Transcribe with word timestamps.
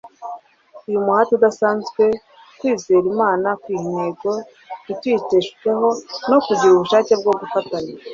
uyu 0.87 1.03
muhati 1.05 1.31
udusaba 1.33 2.05
kwizera 2.59 3.05
imana, 3.13 3.47
kwiha 3.61 3.83
intego 3.89 4.31
ntituyiteshukeho, 4.83 5.87
no 6.29 6.37
kugira 6.45 6.71
ubushake 6.75 7.13
bwo 7.21 7.33
gufatanya 7.39 7.93